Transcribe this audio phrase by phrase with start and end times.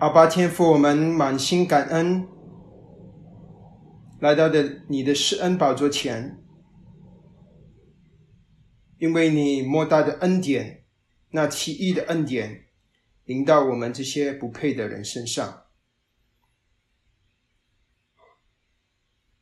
[0.00, 2.26] 阿爸天父，我们满心感恩，
[4.20, 6.38] 来到的你的施恩宝座前，
[8.98, 10.84] 因为你莫大的恩典，
[11.32, 12.66] 那奇异的恩典，
[13.24, 15.64] 临到我们这些不配的人身上，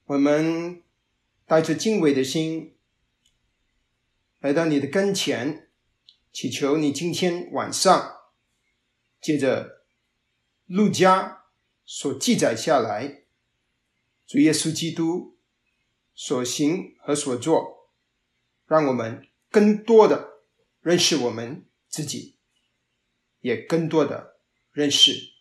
[0.07, 0.83] 我们
[1.45, 2.77] 带着敬畏的心
[4.41, 5.71] 来到你的跟前，
[6.33, 8.17] 祈求你今天晚上
[9.21, 9.77] 借着。
[10.67, 11.45] 路加
[11.85, 13.23] 所记载下来，
[14.27, 15.39] 主耶稣基督
[16.13, 17.93] 所行和所做，
[18.67, 20.43] 让我们更多的
[20.81, 22.41] 认识我们自己，
[23.39, 24.41] 也更多的
[24.73, 25.35] 认识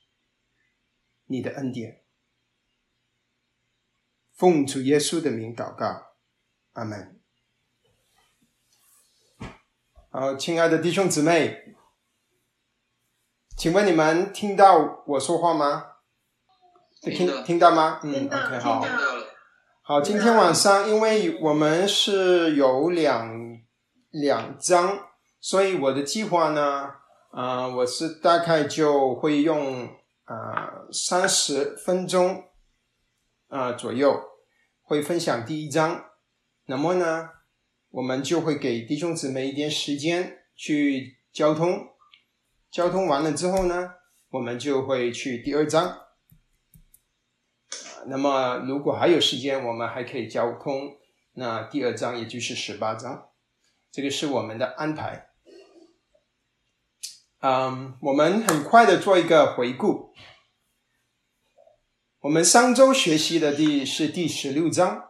[1.26, 2.05] 你的恩典。
[4.36, 6.08] 奉主耶稣的名祷告，
[6.74, 7.18] 阿门。
[10.12, 11.76] 好，亲爱的弟兄姊妹。
[13.58, 15.86] 请问你们听到我说话吗？
[17.02, 18.02] 听听到吗？
[18.04, 18.86] 嗯，OK，好。
[19.82, 23.32] 好，今天晚上因为我们是有两
[24.12, 25.00] 两张，
[25.40, 26.92] 所以我的计划呢，
[27.32, 29.88] 啊，我是大概就会用
[30.26, 32.44] 啊三十分钟
[33.48, 34.22] 啊左右
[34.82, 36.06] 会分享第一章，
[36.66, 37.30] 那么呢，
[37.90, 41.90] 我们就会给弟兄姊妹一点时间去交通。
[42.72, 43.94] 交通完了之后呢，
[44.30, 46.02] 我们就会去第二章。
[48.08, 50.98] 那么如果还有时间，我们还可以交通
[51.34, 53.30] 那第二章，也就是十八章。
[53.92, 55.30] 这个是我们的安排。
[57.40, 60.14] 嗯，我们很快的做一个回顾。
[62.26, 65.10] 我们上周学习的第是第十六章，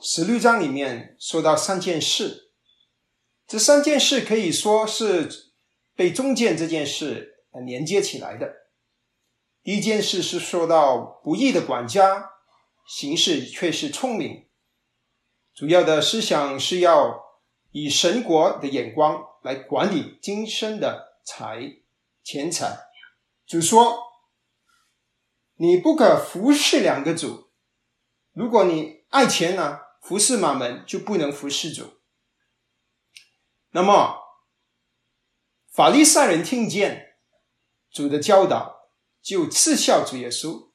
[0.00, 2.52] 十六章里面说到三件事，
[3.44, 5.52] 这三件事可以说是。
[5.96, 8.52] 被中建这件事连接起来的，
[9.62, 12.30] 第一件事是说到不义的管家
[12.84, 14.48] 行事却是聪明，
[15.54, 17.22] 主要的思想是要
[17.70, 21.76] 以神国的眼光来管理今生的财
[22.24, 22.76] 钱财。
[23.46, 23.96] 主说
[25.56, 27.50] ：“你不可服侍两个主，
[28.32, 32.00] 如果你爱钱呢，服侍马门就不能服侍主。”
[33.72, 34.22] 那么。
[35.70, 37.16] 法利赛人听见
[37.90, 40.70] 主的教导，就嗤笑主耶稣，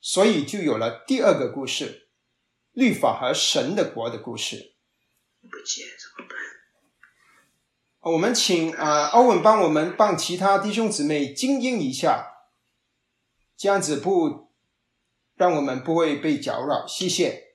[0.00, 2.10] 所以就有了第二个故事——
[2.70, 4.76] 律法和神的国的故事。
[5.40, 8.12] 不接怎么办？
[8.12, 12.33] 我们请啊，欧文帮我们帮其他弟兄姊妹精英一下，
[13.56, 14.48] 这样子不
[15.36, 16.86] 让我们不会被搅扰。
[16.86, 17.54] 谢谢。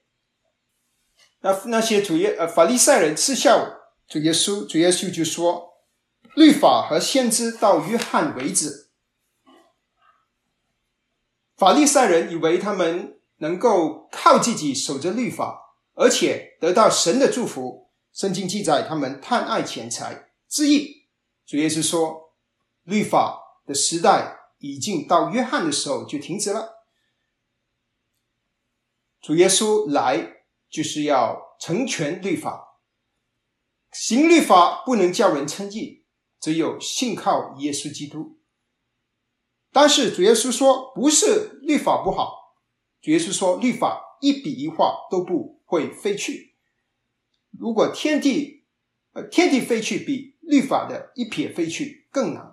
[1.41, 5.67] 那那些主耶呃法利赛人嗤笑主耶稣，主耶稣就说。
[6.35, 8.91] 律法和先知到约翰为止，
[11.57, 17.89] 法利赛人以为他们能够靠自己守着律法，而且得到神的祝福。
[18.13, 21.07] 圣经记载他们贪爱钱财之意。
[21.45, 22.35] 主耶稣说，
[22.83, 26.85] 律法的时代已经到约翰的时候就停止了。
[29.19, 32.79] 主耶稣来就是要成全律法，
[33.91, 36.05] 行律法不能叫人称义。
[36.39, 38.39] 只有信靠耶稣基督，
[39.73, 42.55] 但是主耶稣说，不是律法不好。
[43.01, 46.55] 主耶稣说，律法一笔一画都不会废去。
[47.51, 48.65] 如果天地，
[49.11, 52.48] 呃，天地废去比律法的一撇废去更难。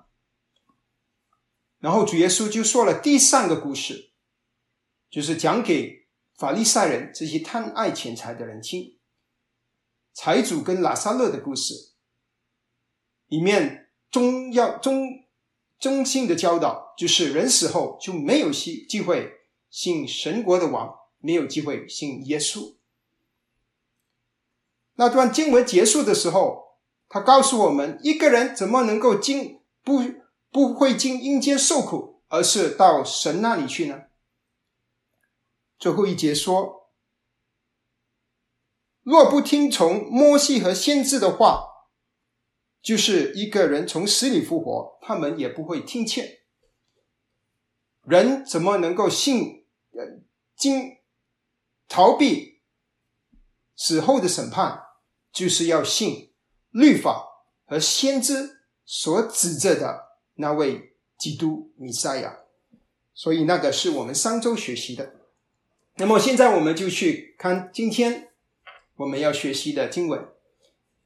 [1.79, 4.13] 然后主耶稣就说了第三个故事，
[5.11, 6.07] 就是讲给
[6.37, 8.99] 法利赛人这些贪爱钱财的人听，
[10.13, 11.93] 财主跟拉萨勒的故事。
[13.27, 15.25] 里面中要中
[15.79, 19.33] 中心的教导就是，人死后就没有机机会
[19.69, 22.77] 信神国的王，没有机会信耶稣。
[24.95, 26.79] 那段经文结束的时候，
[27.09, 30.03] 他告诉我们，一个人怎么能够进不
[30.57, 34.05] 不会进阴间受苦，而是到神那里去呢？
[35.79, 36.91] 最后一节说，
[39.03, 41.75] 若不听从摩西和先知的话。
[42.81, 46.39] 就是一个人从死里复活，他们也不会听劝。
[48.05, 49.67] 人怎么能够信？
[50.57, 50.99] 经
[51.89, 52.63] 逃避
[53.75, 54.85] 死后的审判，
[55.33, 56.33] 就是要信
[56.71, 57.27] 律法
[57.67, 60.06] 和先知所指着的
[60.37, 62.39] 那位基督弥赛亚。
[63.13, 65.15] 所以那个是我们上周学习的。
[65.97, 68.29] 那么现在我们就去看今天
[68.97, 70.29] 我们要学习的经文。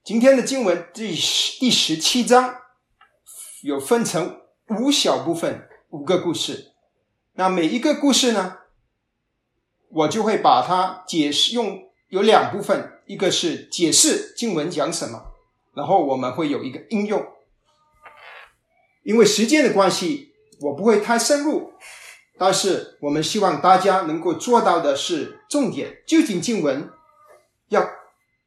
[0.02, 2.56] 今天的经文第十第十七章
[3.62, 6.72] 有分成五小部分，五个故事。
[7.34, 8.58] 那每一个故事呢，
[9.90, 15.32] 我就会把它解释用有两部分，一个是解释经文讲什么，
[15.74, 17.24] 然后我们会有一个应用。
[19.02, 21.72] 因为时间的关系，我不会太深入，
[22.38, 26.90] 但是我们希望大家能够做到的是重点，究竟经文
[27.68, 27.88] 要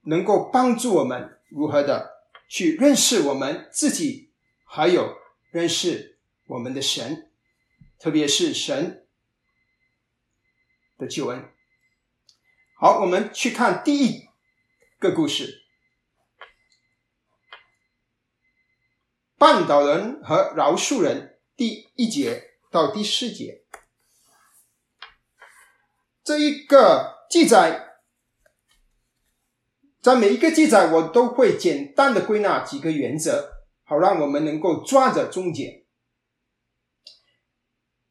[0.04, 2.12] 能够帮助我们如何的
[2.48, 4.32] 去认识我们自己，
[4.66, 5.18] 还有
[5.52, 6.18] 认识
[6.48, 7.32] 我们的神，
[8.00, 9.06] 特别是神
[10.98, 11.50] 的救恩。
[12.80, 14.28] 好，我们去看第一
[15.00, 15.63] 个故事。
[19.44, 23.66] 绊倒人和饶恕人，第一节到第四节，
[26.24, 27.98] 这一个记载，
[30.02, 35.84] 在每一个记载，我都会简单的归纳几个原则，好让我们能够抓着重点。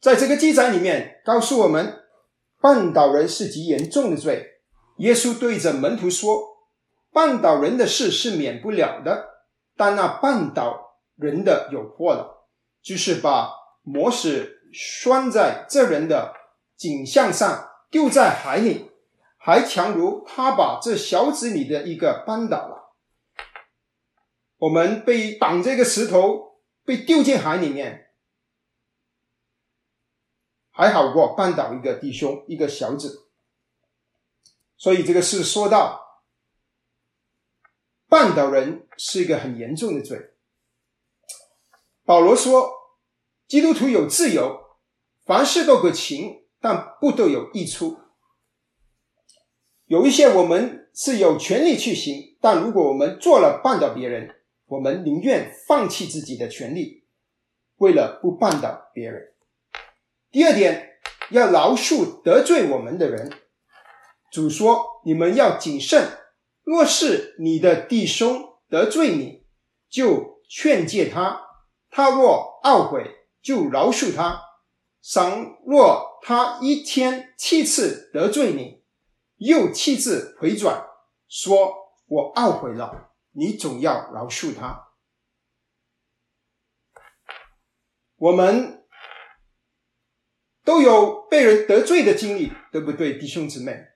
[0.03, 2.05] 在这个记载里面，告诉我们
[2.61, 4.61] 绊倒人是极严重的罪。
[4.99, 6.59] 耶稣对着门徒说
[7.11, 9.47] ：“绊倒人的事是免不了的，
[9.79, 10.91] 但那绊倒。”
[11.23, 12.49] 人的有祸了，
[12.83, 16.35] 就是把魔石拴在这人的
[16.77, 18.91] 颈项上，丢在海里，
[19.39, 22.93] 还强如他把这小子里的一个绊倒了。
[24.59, 28.11] 我们被绑这个石头，被丢进海里面，
[30.71, 33.29] 还好过绊倒一个弟兄，一个小子。
[34.77, 36.23] 所以这个是说到
[38.09, 40.32] 绊倒人是一个很严重的罪。
[42.05, 42.69] 保罗说
[43.47, 44.59] ：“基督徒有自由，
[45.25, 47.97] 凡事都可行，但不都有益处。
[49.85, 54.35] 有一些我们是有权利去行，但如果我们做了绊倒别人，
[54.67, 57.05] 我们宁愿放弃自己的权利，
[57.77, 59.35] 为了不绊倒别人。
[60.33, 60.99] 第二点，
[61.31, 63.31] 要饶恕得罪我们的人。
[64.33, 66.19] 主说：你们要谨慎，
[66.65, 69.45] 若是你的弟兄得罪你，
[69.89, 71.43] 就劝诫他。”
[71.95, 74.41] 他若懊悔，就饶恕他；
[75.03, 78.83] 倘若他一天七次得罪你，
[79.37, 80.89] 又七次回转，
[81.29, 84.89] 说我懊悔了，你总要饶恕他。
[88.17, 88.87] 我们
[90.65, 93.89] 都有被人得罪的经历，对不对，弟兄姊妹？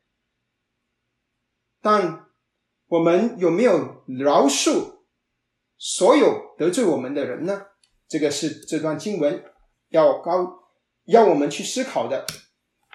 [1.80, 2.26] 但
[2.88, 4.98] 我们有没有饶恕
[5.78, 7.68] 所有得罪我们的人呢？
[8.08, 9.44] 这个是这段经文
[9.88, 10.70] 要高
[11.04, 12.24] 要我们去思考的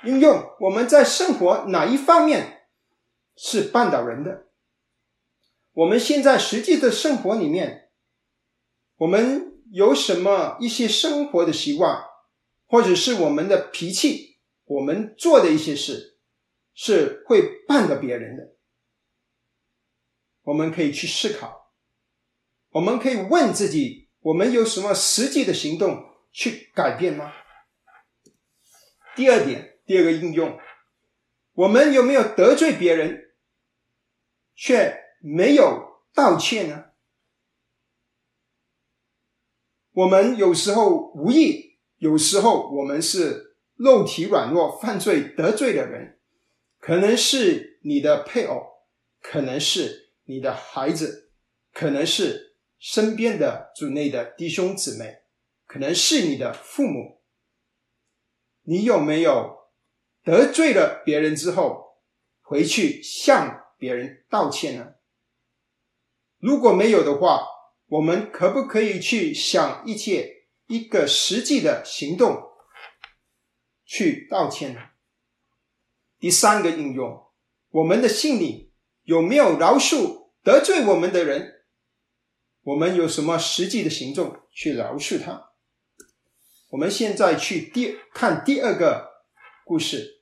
[0.05, 0.41] 应用。
[0.61, 2.67] 我们在生活哪一方面
[3.35, 4.47] 是绊倒人的？
[5.73, 7.89] 我们现在实际的生活里面，
[8.97, 12.05] 我们有什么一些生活的习惯，
[12.67, 16.19] 或者是我们的脾气，我们做的一些事
[16.73, 18.55] 是会绊倒别人的？
[20.43, 21.73] 我们可以去思考，
[22.69, 24.10] 我们可以问自己。
[24.21, 27.33] 我们有什么实际的行动去改变吗？
[29.15, 30.59] 第二点，第二个应用，
[31.53, 33.31] 我们有没有得罪别人，
[34.55, 36.91] 却没有道歉呢？
[39.93, 46.19] 我们有时候无意，有时候我们是肉体软弱犯罪得罪的人，
[46.79, 48.85] 可能是你的配偶，
[49.19, 51.31] 可能是你的孩子，
[51.73, 52.50] 可能是。
[52.81, 55.21] 身边的主内的弟兄姊妹，
[55.67, 57.21] 可能是你的父母，
[58.63, 59.67] 你有没有
[60.23, 61.99] 得罪了别人之后，
[62.41, 64.95] 回去向别人道歉呢？
[66.39, 67.45] 如果没有的话，
[67.85, 72.49] 我们可不可以去想一切一个实际的行动
[73.85, 74.81] 去道歉呢？
[76.17, 77.27] 第三个应用，
[77.69, 78.73] 我们的心里
[79.03, 81.59] 有没有饶恕得罪我们的人？
[82.63, 85.49] 我们有什么实际的行动去饶恕他？
[86.69, 89.25] 我们现在去第看第二个
[89.65, 90.21] 故事，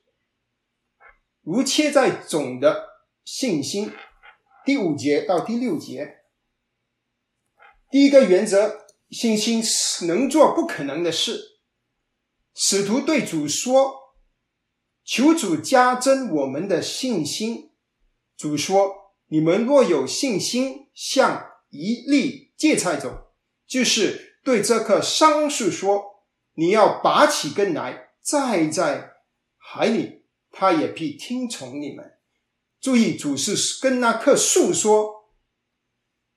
[1.42, 3.92] 如切在总的信心，
[4.64, 6.22] 第五节到第六节。
[7.90, 9.62] 第一个原则，信心
[10.06, 11.58] 能做不可能的事。
[12.54, 14.14] 使徒对主说
[15.04, 17.72] ：“求主加增我们的信心。”
[18.34, 23.26] 主说：“你们若有信心，像。”一粒芥菜种，
[23.66, 26.24] 就是对这棵桑树说
[26.54, 29.12] ：“你要拔起根来，栽在
[29.56, 32.18] 海里，他也必听从你们。
[32.80, 35.30] 注意，主是跟那棵树说：“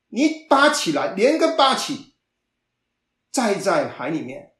[0.09, 2.15] 你拔起来，连根拔起，
[3.31, 4.53] 栽在海里面。”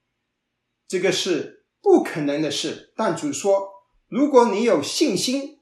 [0.87, 2.93] 这个是不可能的事。
[2.95, 3.69] 但主说
[4.07, 5.59] ：“如果你有信心，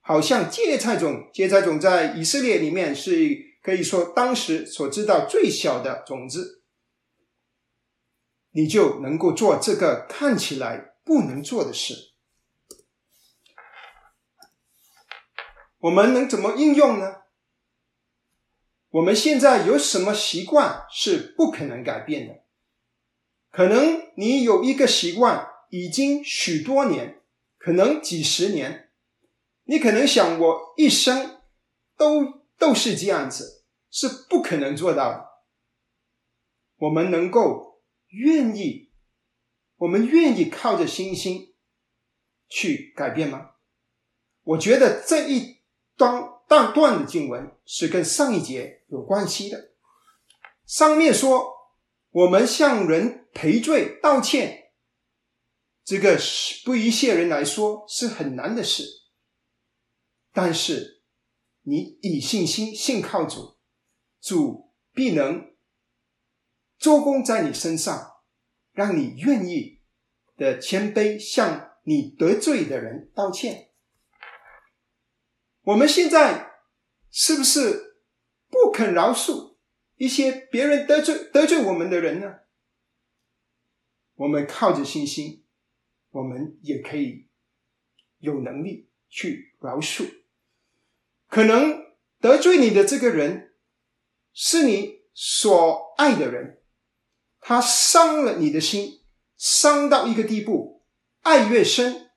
[0.00, 6.62] 好像芥菜种，芥菜种在以色列里面是可以说当时所知道最小的种子，
[8.52, 12.14] 你就能够做这个看起来不能做的事。”
[15.80, 17.16] 我们能怎么应用呢？
[18.88, 22.42] 我们现在有什么习惯是不可能改变的？
[23.50, 27.20] 可能你有一个习惯已经许多年，
[27.58, 28.90] 可能几十年，
[29.64, 31.42] 你可能想我一生
[31.98, 33.57] 都都是这样子，
[33.90, 35.28] 是不可能做到的。
[36.76, 38.92] 我们能够愿意，
[39.76, 41.54] 我们愿意靠着信心
[42.48, 43.52] 去改变吗？
[44.42, 45.58] 我觉得这一。
[45.96, 49.72] 当但段的经文是跟上一节有关系的。
[50.64, 51.72] 上面说
[52.10, 54.70] 我们向人赔罪道歉，
[55.82, 58.84] 这个是对一些人来说是很难的事。
[60.32, 61.02] 但是
[61.62, 63.57] 你以信心信靠主，
[64.20, 65.54] 主必能
[66.76, 68.22] 做工在你身上，
[68.72, 69.80] 让你愿意
[70.36, 73.70] 的谦卑向你得罪的人道歉。
[75.62, 76.52] 我们现在
[77.10, 77.96] 是不是
[78.48, 79.56] 不肯饶恕
[79.96, 82.40] 一些别人得罪得罪我们的人呢？
[84.14, 85.44] 我们靠着信心，
[86.10, 87.28] 我们也可以
[88.18, 90.22] 有能力去饶恕。
[91.28, 93.47] 可能得罪你的这个人
[94.40, 96.62] 是你所爱的人，
[97.40, 99.00] 他伤了你的心，
[99.36, 100.84] 伤到一个地步，
[101.22, 102.12] 爱越深，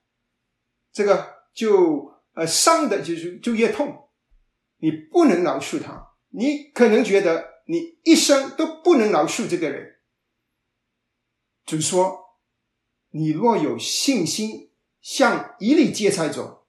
[0.92, 2.12] 这个就。
[2.34, 4.08] 呃，伤的就是就越痛，
[4.78, 10.00] 你不能饶恕他，你可能觉得你一生都不能饶恕这个人。
[11.66, 12.38] 就说，
[13.10, 16.64] 你若有信心，像一粒芥菜种，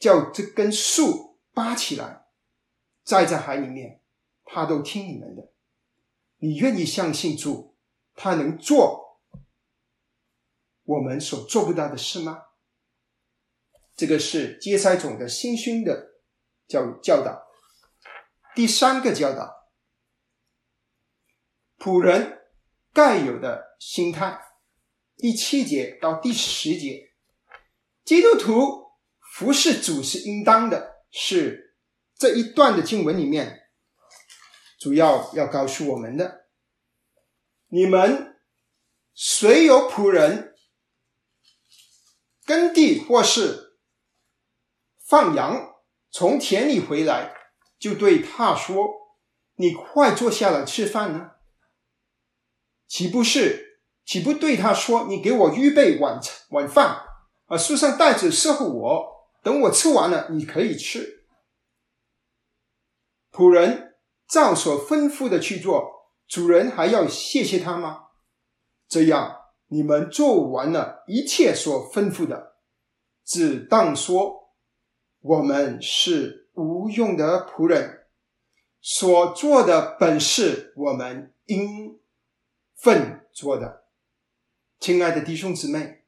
[0.00, 2.19] 叫这根树拔起来，
[3.04, 4.00] 栽在海里面，
[4.44, 5.52] 他都听你们的。
[6.38, 7.76] 你愿意相信主，
[8.14, 9.20] 他能做
[10.84, 12.44] 我们所做不到的事吗？
[13.94, 16.22] 这个是接塞种的新训的
[16.66, 17.46] 教教导。
[18.54, 19.68] 第三个教导，
[21.78, 22.40] 仆人
[22.92, 24.40] 该有的心态。
[25.16, 27.12] 第七节到第十节，
[28.04, 31.69] 基督徒服侍主是应当的，是
[32.20, 33.62] 这一段的经文里面
[34.78, 36.48] 主要要告诉我们的。
[37.68, 38.36] 你们
[39.14, 40.54] 谁有仆人
[42.44, 43.68] 耕地或是。
[45.02, 45.74] 放羊
[46.10, 47.34] 从田里回来，
[47.80, 48.86] 就对他说
[49.56, 51.30] ：“你快坐下来吃饭呢。”
[52.86, 53.80] 岂不是？
[54.04, 57.02] 岂不对他说：“你给我预备晚餐晚饭，
[57.46, 61.16] 啊，树上袋子伺候我，等我吃完了，你可以吃。”
[63.32, 63.96] 仆人
[64.28, 68.08] 照所吩咐的去做，主人还要谢谢他吗？
[68.88, 69.36] 这样，
[69.68, 72.56] 你们做完了一切所吩咐的，
[73.24, 74.40] 只当说。
[75.22, 78.06] 我们是无用的仆人，
[78.80, 82.00] 所做的本是我们应
[82.74, 83.84] 份做的。
[84.78, 86.04] 亲爱的弟兄姊妹，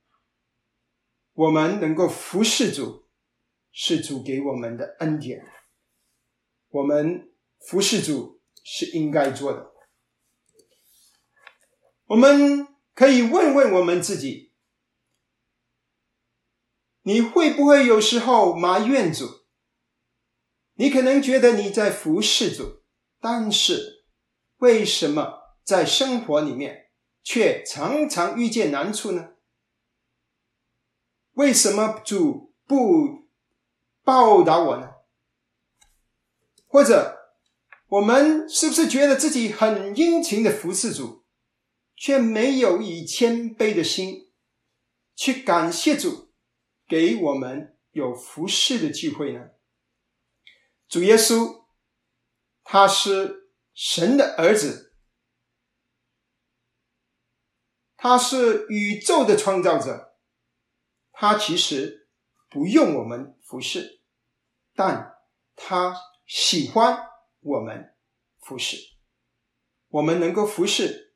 [1.34, 3.04] 我们能够服侍主，
[3.70, 5.44] 是主给我们的恩典。
[6.72, 9.72] 我们服侍主是应该做的。
[12.06, 14.52] 我们可以问问我们自己。
[17.02, 19.44] 你会不会有时候埋怨主？
[20.74, 22.82] 你可能觉得你在服侍主，
[23.20, 24.04] 但是
[24.58, 26.90] 为什么在生活里面
[27.22, 29.34] 却常常遇见难处呢？
[31.32, 33.26] 为什么主不
[34.04, 34.91] 报答我呢？
[36.72, 37.18] 或者
[37.88, 41.26] 我们是不是觉得自己很殷勤的服侍主，
[41.94, 44.32] 却没有以谦卑的心
[45.14, 46.32] 去感谢主？
[46.88, 49.50] 给我们有服侍的机会呢？
[50.88, 51.66] 主耶稣，
[52.64, 54.94] 他是神的儿子，
[57.98, 60.16] 他是宇宙的创造者，
[61.12, 62.08] 他其实
[62.48, 64.00] 不用我们服侍，
[64.74, 65.18] 但
[65.54, 65.94] 他
[66.34, 67.10] 喜欢
[67.40, 67.94] 我们
[68.40, 68.78] 服侍。
[69.88, 71.14] 我们能够服侍，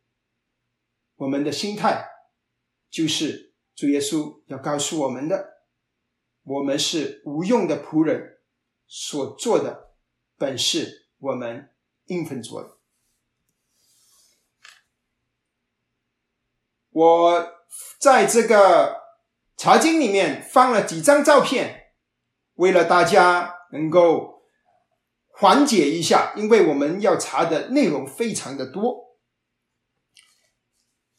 [1.15, 2.07] 我们的心态
[2.91, 5.63] 就是主耶稣要告诉我们的，
[6.43, 8.43] 我们是无用的仆人，
[8.87, 9.95] 所做的
[10.37, 12.77] 本是我们应份做的。
[16.91, 17.55] 我
[17.99, 19.01] 在这个
[19.57, 21.95] 茶经里面放了几张照片，
[22.57, 24.36] 为了大家能够
[25.39, 29.19] 缓解一下，因为我们要查的内容非常的多。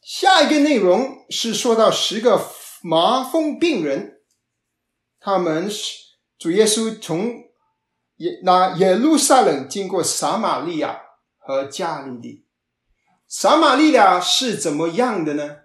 [0.02, 2.50] 下一个内容是说到十个
[2.82, 4.20] 麻风病人，
[5.20, 5.94] 他们是
[6.36, 7.44] 主耶稣从
[8.16, 11.00] 耶那耶路撒冷经过撒玛利亚
[11.38, 12.44] 和加利利。
[13.28, 15.58] 撒玛利亚是怎么样的呢？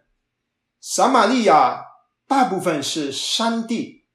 [0.80, 1.86] 撒玛利亚
[2.28, 4.06] 大部分是山地，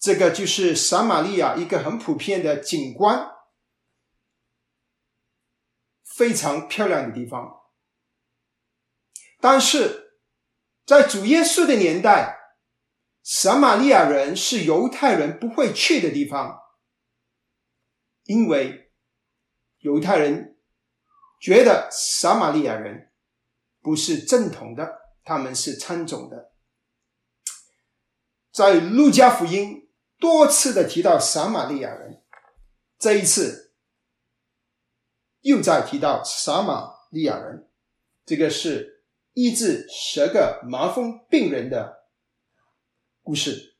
[0.00, 3.35] 这个就是撒玛利亚一个很普遍的景观，
[6.16, 7.62] 非常漂亮的地方。
[9.40, 10.18] 但是
[10.84, 12.38] 在主耶稣的年代，
[13.22, 16.58] 撒玛利亚人是犹太人不会去的地方，
[18.24, 18.90] 因为
[19.78, 20.58] 犹太人
[21.40, 23.12] 觉得撒玛利亚人
[23.80, 25.06] 不是正统的。
[25.28, 26.52] 他们是参种的，
[28.52, 32.22] 在路加福音多次的提到撒玛利亚人，
[32.96, 33.65] 这一次
[35.46, 37.68] 又在提到撒玛利亚人，
[38.24, 42.08] 这个是医治十个麻风病人的
[43.22, 43.76] 故事，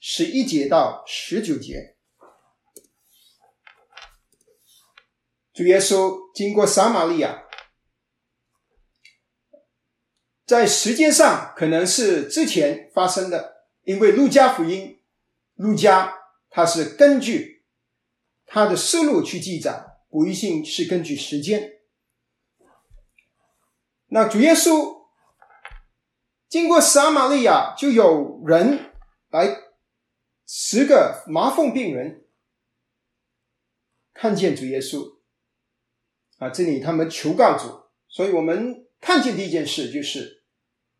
[0.00, 1.96] 十一节到十九节，
[5.54, 7.44] 主耶稣经过撒玛利亚。
[10.44, 15.02] 在时间上可能是之前发生的，因为路加福音，
[15.54, 16.18] 路加
[16.50, 17.64] 他是根据
[18.44, 21.80] 他的思路去记载，不一定是根据时间。
[24.08, 25.06] 那主耶稣
[26.48, 28.92] 经过撒玛利亚，就有人
[29.30, 29.56] 来
[30.46, 32.26] 十个麻风病人
[34.12, 35.18] 看见主耶稣
[36.36, 40.38] 啊，这里他们求告主，所以我们看见第一件事就是。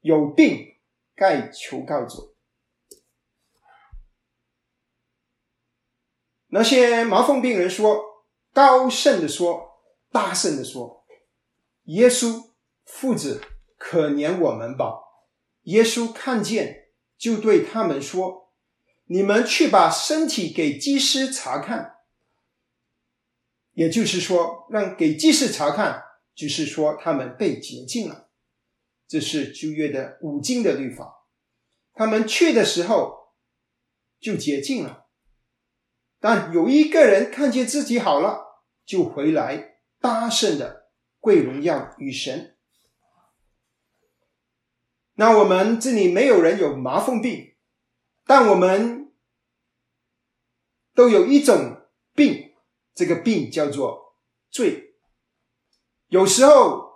[0.02, 0.78] 有病，
[1.14, 2.34] 该求告主。
[6.46, 8.02] 那些麻风病人说，
[8.52, 11.04] 高声的说，大声的说
[11.84, 12.50] ：“耶稣
[12.84, 13.42] 父子，
[13.78, 15.00] 可怜我们吧！”
[15.64, 18.52] 耶稣看见，就对他们说
[19.06, 21.98] ：“你们去把身体给祭司查看。”
[23.74, 26.02] 也就是说，让给祭司查看，
[26.34, 28.28] 就是说他们被洁净了。
[29.06, 31.26] 这是旧约的五经的律法，
[31.94, 33.32] 他们去的时候
[34.20, 34.99] 就洁净了，
[36.20, 42.56] 但有一个人看见自己好了，就回来大声的跪荣耀与神。
[45.14, 47.54] 那我们这里没有人有麻风病，
[48.24, 49.12] 但我们
[50.94, 52.54] 都有一种病，
[52.94, 54.14] 这个病叫做
[54.50, 54.94] 罪。
[56.06, 56.88] 有时候。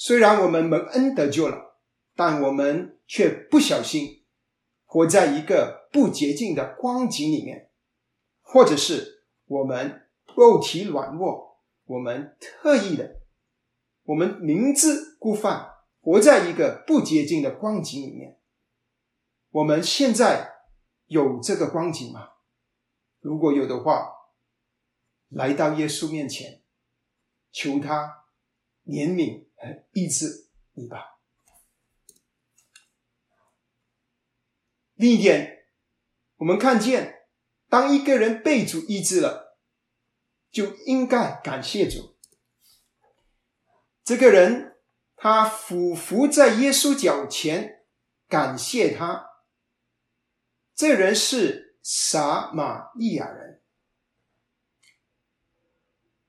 [0.00, 1.76] 虽然我们蒙恩得救了，
[2.14, 4.24] 但我们却不小心
[4.84, 7.67] 活在一个不洁净的光景里面，
[8.50, 13.20] 或者是我们肉体软弱，我们特意的，
[14.04, 18.40] 我们明知故犯，活在一个不洁净的光景里面。
[19.50, 20.54] 我们现在
[21.06, 22.30] 有这个光景吗？
[23.20, 24.14] 如果有的话，
[25.28, 26.62] 来到耶稣面前，
[27.52, 28.24] 求他
[28.86, 29.84] 怜悯和。
[29.92, 31.18] 医治你吧。
[34.94, 35.66] 另一点，
[36.36, 37.17] 我们看见，
[37.68, 39.58] 当一个人被主医治了，
[40.50, 42.16] 就应该感谢主。
[44.02, 44.76] 这个人
[45.16, 47.84] 他俯伏在耶稣脚前，
[48.28, 49.26] 感谢他。
[50.74, 53.62] 这人是撒玛利亚人。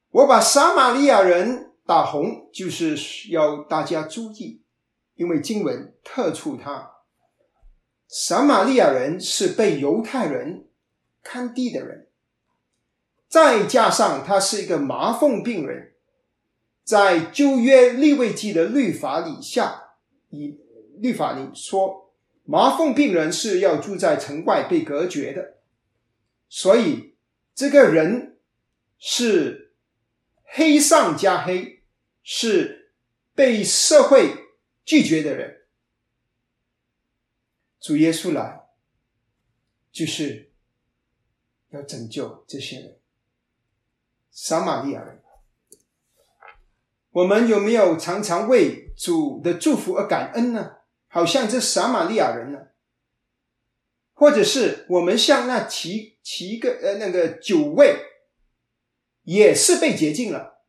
[0.09, 1.67] 我把撒玛利亚人。
[1.89, 2.95] 打红就是
[3.31, 4.63] 要大家注意，
[5.15, 6.97] 因为经文特处他。
[8.07, 10.68] 撒玛利亚人是被犹太人
[11.29, 12.07] 看低的人，
[13.27, 15.93] 再加上他是一个麻风病人，
[16.83, 19.93] 在旧约立位记的律法里下，
[20.29, 20.57] 以
[20.97, 22.11] 律法里说，
[22.45, 25.59] 麻风病人是要住在城外被隔绝的，
[26.49, 27.15] 所以
[27.53, 28.39] 这个人
[28.97, 29.75] 是
[30.43, 31.75] 黑上加黑。
[32.31, 32.91] 是
[33.33, 34.35] 被社会
[34.85, 35.65] 拒绝的人，
[37.79, 38.67] 主耶稣来
[39.91, 40.48] 就是
[41.69, 42.99] 要拯救这些人。
[44.31, 45.21] 撒玛利亚人，
[47.11, 50.77] 我们有没有常常为主的祝福而感恩呢？
[51.07, 52.67] 好像这撒玛利亚人呢，
[54.13, 57.95] 或者是我们像那七七个呃那个九位，
[59.23, 60.63] 也是被洁净了，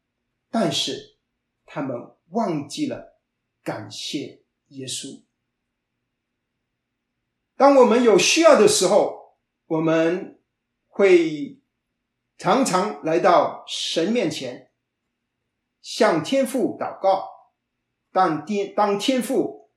[0.51, 1.19] 但是
[1.67, 1.95] 他们
[2.31, 3.21] 忘记了
[3.63, 5.23] 感谢耶稣。
[7.57, 9.37] 当我们有需要的时候，
[9.67, 10.40] 我们
[10.91, 11.63] 会
[12.37, 14.71] 常常来到神面前，
[15.81, 17.31] 向天父祷告。
[18.13, 19.71] 当天当天父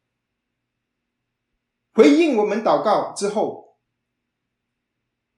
[1.93, 3.77] 回应我们祷告之后，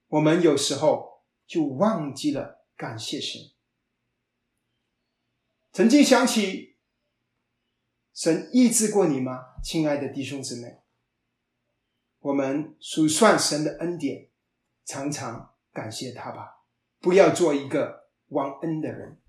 [0.06, 3.42] 我们有时候就忘记了感谢神。
[5.72, 6.78] 曾经想起
[8.14, 10.80] 神医治过你吗，亲爱的弟兄姊妹？
[12.20, 14.30] 我们数算神的恩典，
[14.86, 16.64] 常常感谢他吧，
[17.00, 19.20] 不要做一个忘恩的人。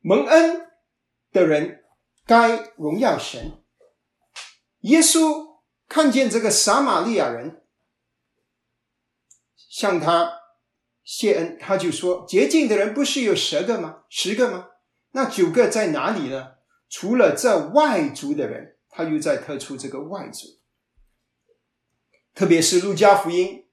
[0.00, 0.68] 蒙恩
[1.30, 1.82] 的人
[2.26, 3.64] 该荣耀神。
[4.80, 7.64] 耶稣看见这个撒玛利亚人
[9.56, 10.40] 向他
[11.02, 14.04] 谢恩，他就说：“洁净的人不是有十个吗？
[14.10, 14.68] 十个吗？
[15.12, 16.56] 那九个在哪里呢？”
[16.90, 20.46] 除了这外族的人，他又在特出这个外族，
[22.34, 23.66] 特别是路加福音，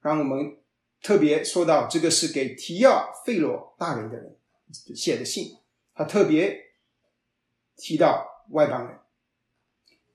[0.00, 0.58] 让我们
[1.00, 4.36] 特别说到这个是给提亚费罗大人的人
[4.94, 5.56] 写的信，
[5.94, 6.74] 他特别
[7.76, 8.98] 提到外邦人，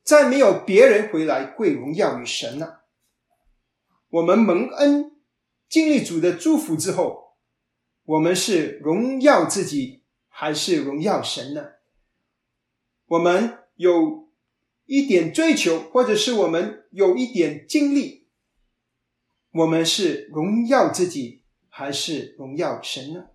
[0.03, 2.83] 再没有别人回来归荣耀于神了。
[4.09, 5.19] 我们蒙恩
[5.67, 7.37] 经历主的祝福之后，
[8.03, 11.71] 我们是荣耀自己还是荣耀神呢？
[13.07, 14.29] 我们有
[14.85, 18.27] 一点追求，或者是我们有一点经历，
[19.51, 23.29] 我们是荣耀自己还是荣耀神呢？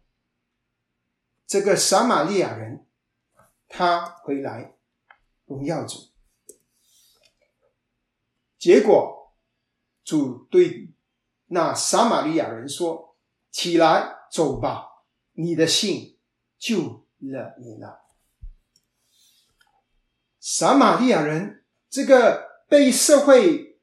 [1.47, 2.87] 这个撒玛利亚人，
[3.69, 4.75] 他回来
[5.47, 5.99] 荣耀主，
[8.59, 9.35] 结果
[10.05, 10.93] 主对
[11.47, 13.17] 那撒玛利亚人说
[13.51, 16.19] ：“起来，走吧，你的信
[16.59, 18.05] 救了你了。”
[20.51, 23.79] 撒玛利亚人这个被社会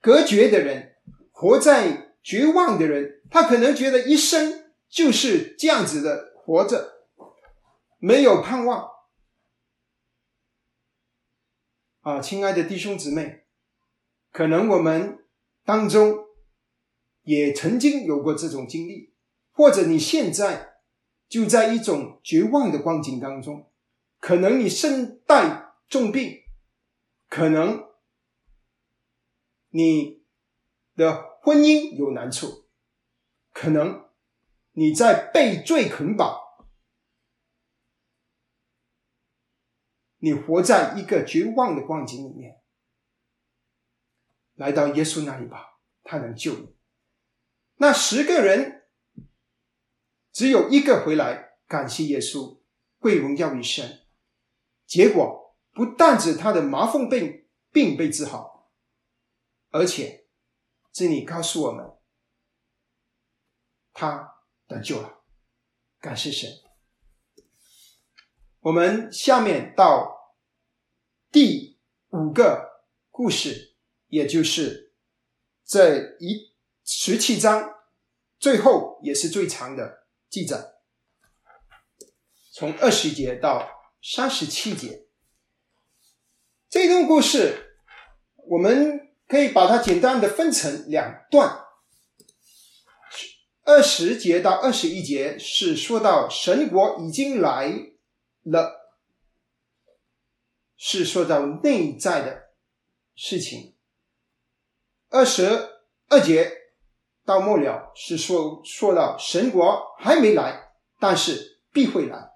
[0.00, 0.96] 隔绝的人，
[1.30, 6.94] 活在绝望的人，他可能觉得一生就是这样子的活着，
[7.98, 8.88] 没有盼望。
[12.00, 13.44] 啊，亲爱的弟兄姊妹，
[14.32, 15.18] 可能我们
[15.62, 16.24] 当中
[17.24, 19.12] 也曾经有过这种经历，
[19.50, 20.76] 或者你现在
[21.28, 23.70] 就在一种绝望的光景当中，
[24.18, 25.68] 可能你身带。
[25.92, 26.42] 重病，
[27.28, 27.86] 可能
[29.68, 30.24] 你
[30.96, 32.66] 的婚姻有难处，
[33.52, 34.08] 可能
[34.70, 36.40] 你在被罪捆绑，
[40.16, 42.62] 你活在一个绝望的光景里面，
[44.54, 46.74] 来到耶稣那里吧，他能救你。
[47.74, 48.88] 那十个人
[50.32, 52.62] 只有一个回来感谢耶稣，
[52.98, 54.00] 归荣耀一生，
[54.86, 55.41] 结果。
[55.72, 58.70] 不但指他的麻风病病被治好，
[59.70, 60.26] 而且
[60.92, 61.96] 这里告诉我们，
[63.94, 64.34] 他
[64.66, 65.22] 得救了，
[65.98, 66.50] 感谢神。
[68.60, 70.36] 我们下面到
[71.30, 71.80] 第
[72.10, 73.74] 五个故事，
[74.08, 74.92] 也就是
[75.64, 76.54] 这一
[76.84, 77.80] 十七章
[78.38, 80.74] 最后也是最长的记载，
[82.52, 83.66] 从二十节到
[84.02, 85.01] 三十七节。
[86.72, 87.76] 这段故事，
[88.48, 91.66] 我们可以把它简单的分成两段。
[93.62, 97.70] 二十节到二十一节是说到神国已经来
[98.44, 98.72] 了，
[100.78, 102.44] 是说到内在的
[103.14, 103.76] 事情。
[105.10, 105.68] 二十
[106.08, 106.50] 二节
[107.26, 112.30] 到末了是说说到神国还没来，但是必会来，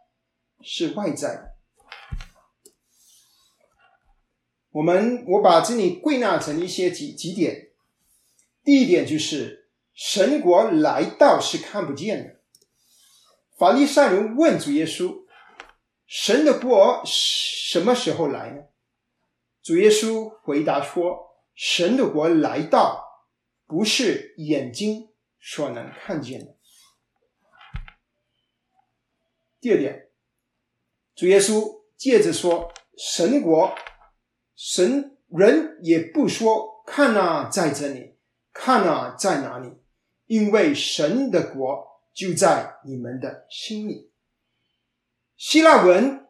[0.61, 1.45] 是外在的。
[4.76, 7.70] 我们我把这里归纳成一些几几点。
[8.62, 12.40] 第一点就是神国来到是看不见的。
[13.56, 15.24] 法利赛人问主耶稣
[16.06, 18.64] ：“神的国什么时候来呢？”
[19.64, 23.02] 主耶稣回答说：“神的国来到，
[23.66, 25.08] 不是眼睛
[25.40, 26.54] 所能看见的。”
[29.58, 30.10] 第二点，
[31.14, 33.74] 主耶稣接着说：“神国。”
[34.57, 38.16] 神人也不说看啊，在这里
[38.53, 39.71] 看啊，在哪里？
[40.25, 44.11] 因为神的国就在你们的心里。
[45.37, 46.27] 希腊文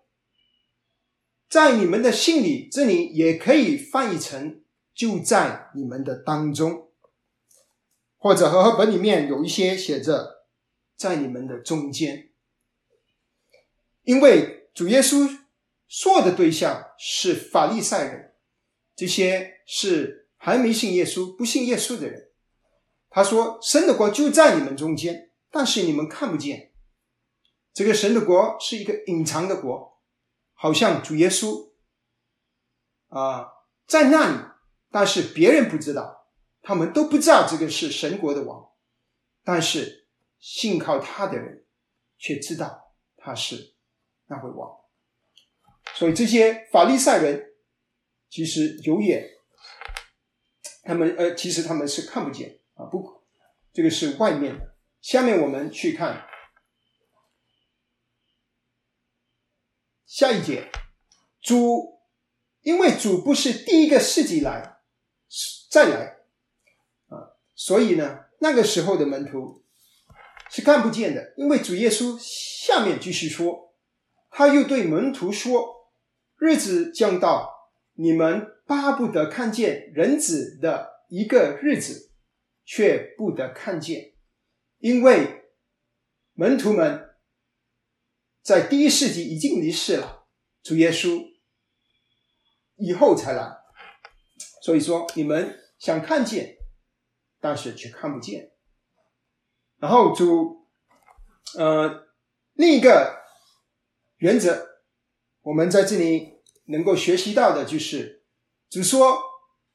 [1.49, 6.91] 在你们的心里，这里也可以翻译成就在你们的当中，
[8.17, 10.47] 或者和合本里面有一些写着
[10.97, 12.31] 在你们的中间，
[14.03, 15.46] 因为主耶稣
[15.89, 18.35] 说的对象是法利赛人，
[18.95, 22.33] 这些是还没信耶稣、不信耶稣的人。
[23.09, 26.73] 他说：“神的国就在你们中间，但是你们看不见。
[27.73, 30.01] 这个神的国是一个隐藏的国，
[30.53, 31.73] 好像主耶稣
[33.09, 33.53] 啊
[33.87, 34.39] 在那里，
[34.91, 36.27] 但是别人不知道，
[36.63, 38.71] 他们都不知道这个是神国的王，
[39.45, 41.67] 但是信靠他的人
[42.19, 43.75] 却知道他是
[44.27, 44.86] 那位王。
[45.95, 47.55] 所以这些法利赛人
[48.29, 49.31] 其实有眼，
[50.83, 53.23] 他们呃，其实他们是看不见。”啊，不，
[53.73, 54.77] 这个是外面的。
[55.01, 56.27] 下面我们去看
[60.05, 60.71] 下一节。
[61.41, 62.01] 主，
[62.63, 64.81] 因为主不是第一个世纪来
[65.71, 66.19] 再来
[67.09, 69.65] 啊，所以呢，那个时候的门徒
[70.51, 71.33] 是看不见的。
[71.37, 73.76] 因为主耶稣下面继续说，
[74.37, 75.89] 他又对门徒说
[76.37, 82.13] ：“日子将到，你们巴不得看见人子的一个日子。”
[82.69, 84.13] 却不得看见，
[84.79, 85.45] 因为
[86.33, 87.15] 门徒们
[88.43, 90.27] 在第一世纪已经离世了，
[90.65, 91.25] 主耶稣
[92.75, 93.59] 以后才来，
[94.63, 96.57] 所以说你们想看见，
[97.41, 98.51] 但是却看不见。
[99.79, 100.67] 然后主，
[101.57, 102.09] 呃，
[102.55, 103.17] 另一个
[104.19, 104.67] 原则，
[105.43, 106.35] 我们在这里
[106.67, 108.23] 能够学习到的就是，
[108.69, 109.19] 主说，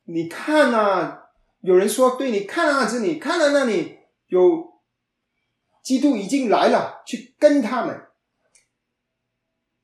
[0.06, 1.20] 你看呐。
[1.64, 4.82] 有人说：“对你看啊，这里看了那里有
[5.84, 8.08] 基督已经来了，去跟他们。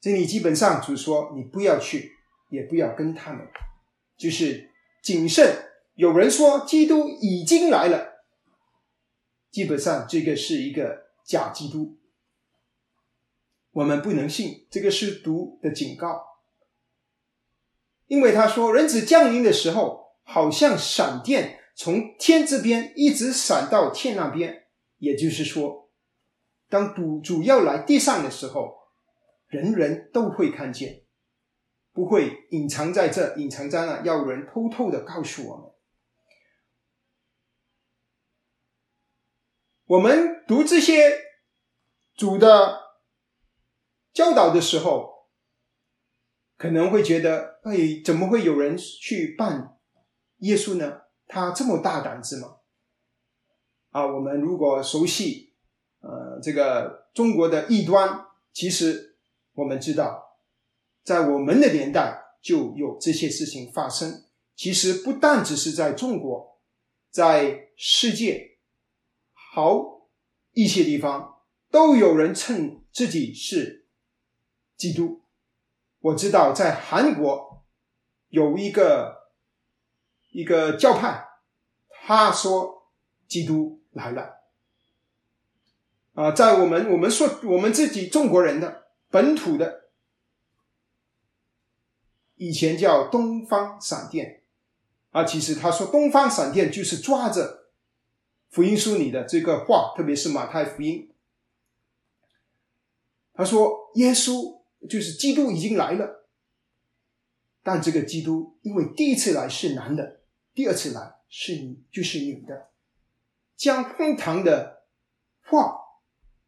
[0.01, 2.13] 这里基本上就说你不要去，
[2.49, 3.47] 也不要跟他们，
[4.17, 4.71] 就是
[5.03, 5.69] 谨慎。
[5.93, 8.23] 有人说基督已经来了，
[9.51, 11.95] 基本上这个是一个假基督，
[13.77, 14.65] 我们不能信。
[14.71, 16.25] 这个是毒的警告，
[18.07, 24.65] 因为他说人子降临的时候，好像闪电。”从天这边一直闪到天那边，
[24.97, 25.91] 也就是说，
[26.69, 28.79] 当主主要来地上的时候，
[29.45, 31.03] 人人都会看见，
[31.93, 35.71] 不会隐藏在这，隐藏在那，要人偷偷的告诉我们。
[39.85, 41.15] 我们读这些
[42.15, 42.86] 主的
[44.17, 45.27] 教导的时候，
[46.57, 49.77] 可能会觉得，哎，怎么会有人去办
[50.37, 51.01] 耶稣呢？
[51.27, 52.55] 他这么大胆子吗？
[53.91, 55.53] 啊，我们如果熟悉，
[55.99, 59.19] 呃，这个中国的异端，其实
[59.53, 60.39] 我们知道，
[61.03, 64.23] 在我们的年代就有这些事情发生。
[64.55, 66.59] 其实不但只是在中国，
[67.11, 68.57] 在世界
[69.31, 70.09] 好
[70.53, 73.76] 一些地方，都有人称自己是
[74.77, 75.21] 基督。
[75.99, 77.65] 我知道，在韩国
[78.29, 79.17] 有一个。
[80.29, 81.25] 一个教派，
[81.89, 82.91] 他说
[83.27, 84.41] 基督来了
[86.13, 89.89] 啊，在我们我们说我们自己中国人的本土的，
[92.35, 94.43] 以前叫东方闪电
[95.11, 97.69] 啊，其实他说东方闪电就是抓着
[98.49, 101.11] 福音书里的这个话，特别是马太福音，
[103.33, 104.56] 他说耶稣
[104.89, 106.27] 就是基督已经来了，
[107.63, 110.21] 但这个基督因为第一次来是男的。
[110.53, 112.71] 第二次来是女，就是女的，
[113.55, 114.87] 讲荒唐的
[115.43, 115.77] 话，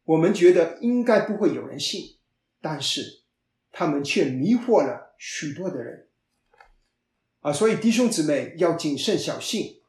[0.02, 2.18] 我们觉得应该不会有人信，
[2.60, 3.22] 但是
[3.70, 6.08] 他们却迷惑了许多的人
[7.40, 7.52] 啊！
[7.52, 9.80] 所以弟兄姊妹要谨慎小心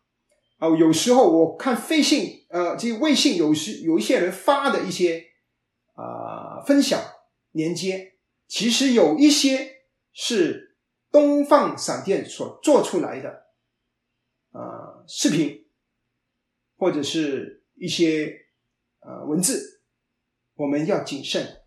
[0.57, 0.69] 啊！
[0.69, 5.31] 有时候我看飞信，呃，这微信有时有一些人发的一些
[5.95, 7.01] 啊分享
[7.51, 8.13] 连接，
[8.51, 10.75] 其实有一些是
[11.09, 13.45] 东方闪电所做出来的。
[14.51, 15.69] 呃，视频
[16.75, 18.47] 或者是一些
[18.99, 19.81] 呃文字，
[20.55, 21.61] 我们要谨慎，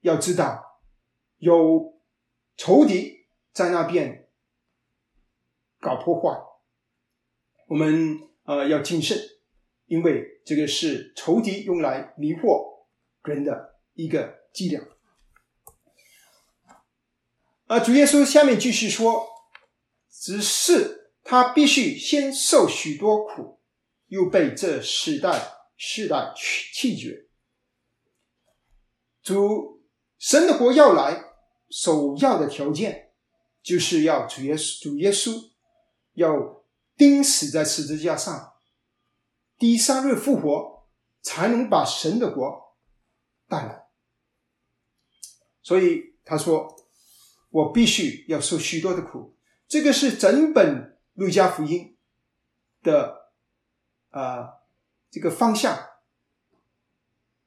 [0.00, 0.80] 要知道
[1.36, 2.00] 有
[2.56, 4.30] 仇敌在那边
[5.80, 6.30] 搞破坏，
[7.66, 9.18] 我们呃要谨慎，
[9.84, 12.86] 因为这个是仇敌用来迷惑
[13.24, 14.82] 人的一个伎俩。
[17.70, 19.28] 啊，主耶稣下面继续说，
[20.10, 20.98] 只是。
[21.22, 23.60] 他必须先受许多苦，
[24.06, 27.28] 又被这世代世代弃弃绝。
[29.22, 29.84] 主
[30.18, 31.22] 神的国要来，
[31.68, 33.12] 首要的条件
[33.62, 35.50] 就是要主耶稣主耶稣
[36.14, 36.64] 要
[36.96, 38.54] 钉死在十字架上，
[39.58, 40.88] 第三日复活，
[41.20, 42.76] 才能把神的国
[43.46, 43.88] 带来。
[45.62, 46.74] 所以他说
[47.50, 49.36] ：“我必须要受许多的苦。”
[49.68, 51.96] 这个是整本路加福音
[52.82, 53.30] 的
[54.10, 54.54] 啊
[55.10, 55.90] 这个方向。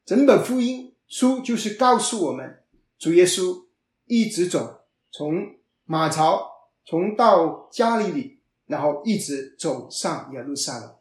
[0.06, 2.64] 整本福音书就是告诉我们，
[2.98, 3.68] 主耶稣
[4.06, 10.98] 一直走，从马槽，从到加利利，然后一直走上耶路撒冷。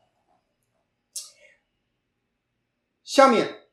[3.04, 3.68] 下面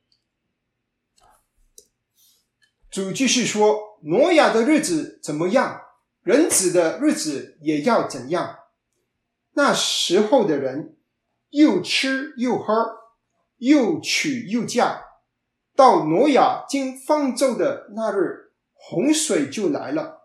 [2.92, 5.82] 主继续说：“挪亚的日子怎么样？
[6.24, 8.58] 人子的日子也要怎样？
[9.54, 10.98] 那时候的人
[11.50, 12.74] 又吃又喝，
[13.58, 15.06] 又娶又嫁。”
[15.76, 20.24] 到挪亚经方舟的那日，洪水就来了，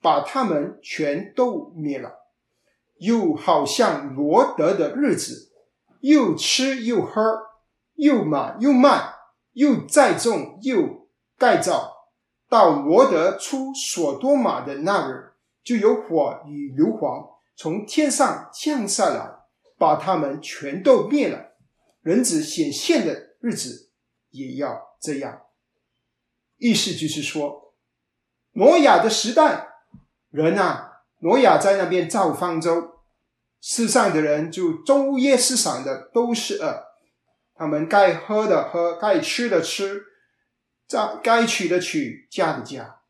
[0.00, 2.20] 把他们全都灭了。
[2.98, 5.50] 又好像罗德的日子，
[6.00, 7.20] 又吃又喝，
[7.94, 9.14] 又买又卖，
[9.54, 11.91] 又栽种又盖造。
[12.52, 15.32] 到罗德出所多玛的那日，
[15.64, 19.36] 就有火与硫磺从天上降下来，
[19.78, 21.52] 把他们全都灭了。
[22.02, 23.88] 人子显现的日子
[24.28, 24.98] 也要。
[25.00, 25.40] 这样，
[26.58, 27.74] 意思就是说，
[28.52, 29.68] 挪亚的时代，
[30.30, 33.00] 人啊，挪亚在那边造方舟，
[33.62, 36.84] 世上的人就昼夜思想的都是恶，
[37.54, 40.04] 他们该喝的喝，该吃的吃，
[40.92, 43.00] 在该娶的娶，嫁的嫁，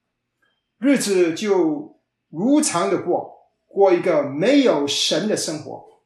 [0.79, 6.01] 日子就如常的过，过一个没有神的生活。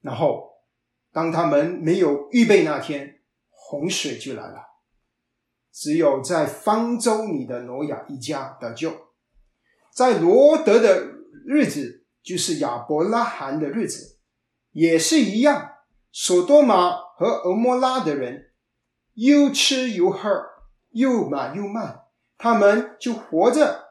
[0.00, 0.52] 然后，
[1.12, 3.16] 当他们没有预备那天。
[3.70, 4.62] 洪水就来了，
[5.70, 9.08] 只有在方舟里的挪亚一家得救。
[9.94, 11.04] 在罗德的
[11.44, 14.20] 日子，就是亚伯拉罕的日子，
[14.70, 15.70] 也是一样。
[16.10, 18.47] 索多玛和俄摩拉的人，
[19.18, 20.28] 又吃又喝，
[20.90, 23.88] 又买又卖，他们就活着，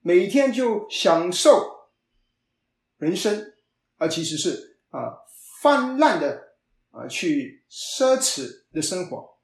[0.00, 1.90] 每天就享受
[2.98, 3.54] 人生，
[3.96, 5.24] 而，其实是啊
[5.60, 6.44] 泛滥的。
[6.90, 9.38] 啊，去奢侈的生活，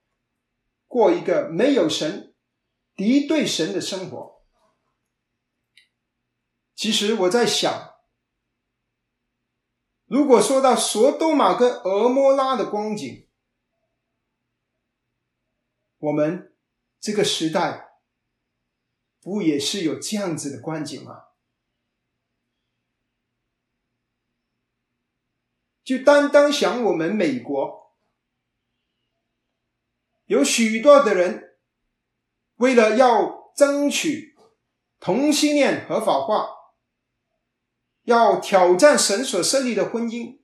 [0.87, 2.35] 过一个没有神、
[2.97, 4.43] 敌对神的生活。
[6.75, 7.91] 其实我在想，
[10.07, 13.29] 如果说到索多玛跟俄摩拉的光景，
[16.03, 16.53] 我们
[16.99, 18.01] 这个时代
[19.21, 21.27] 不也是有这样子的光景吗？
[25.85, 27.95] 就单单想我们美国，
[30.25, 31.57] 有许多的人
[32.57, 34.35] 为了要争取
[34.99, 36.49] 同性恋合法化，
[38.03, 40.41] 要挑战神所设立的婚姻，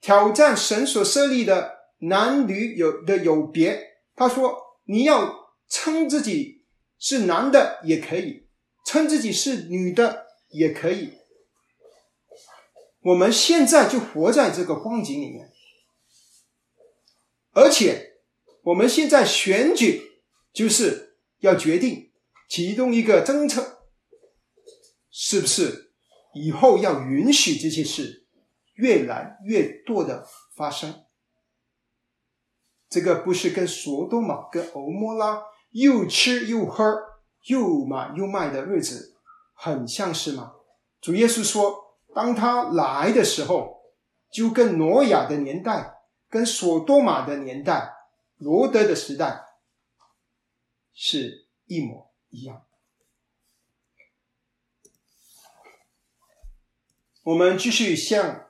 [0.00, 3.93] 挑战神所设立的男女有的有别。
[4.14, 6.64] 他说：“你要称自己
[6.98, 8.46] 是男的也可以，
[8.86, 11.14] 称自己是女的也可以。”
[13.02, 15.52] 我们现在就活在这个光景里面，
[17.52, 18.20] 而且
[18.62, 20.22] 我们现在选举
[20.52, 22.12] 就是要决定
[22.48, 23.84] 其中一个政策
[25.10, 25.92] 是不是
[26.32, 28.26] 以后要允许这些事
[28.74, 31.03] 越来越多的发生。
[32.94, 36.84] 这个不是跟索多玛、跟欧摩拉又吃又喝、
[37.48, 39.16] 又买又卖的日子
[39.52, 40.52] 很像是吗？
[41.00, 41.82] 主耶稣说。
[42.14, 43.82] 当他来的时候，
[44.30, 45.96] 就跟挪亚的年代、
[46.28, 47.92] 跟索多玛的年代、
[48.36, 49.44] 罗德的时代
[50.92, 52.64] 是一模一样。
[57.24, 58.46] 我们继续向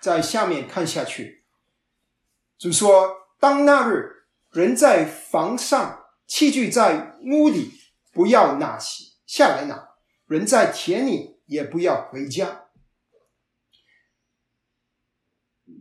[0.00, 1.44] 在下面看下去，
[2.56, 7.72] 就说：当那日人在房上，器具在屋里，
[8.10, 11.34] 不要拿起下来拿；人在田里。
[11.46, 12.70] 也不要回家。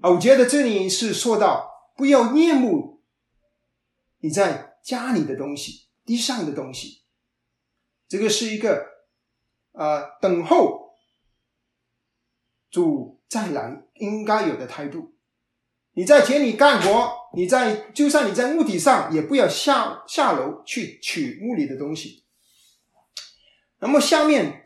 [0.02, 3.02] 我觉得这里是说到不要念慕
[4.18, 7.04] 你在家里的东西、地上的东西，
[8.10, 8.86] 这个是一个
[9.72, 10.98] 啊等候
[12.70, 15.16] 主再来应该有的态度。
[15.94, 22.24] 你在田里干活，你在就算你在墓地上，也不要下下楼去取墓里的东西。
[23.80, 24.60] 那么下面。